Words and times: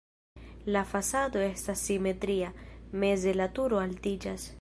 La 0.75 0.81
fasado 0.93 1.43
estas 1.47 1.83
simetria, 1.89 2.49
meze 3.05 3.35
la 3.43 3.49
turo 3.59 3.83
altiĝas. 3.87 4.49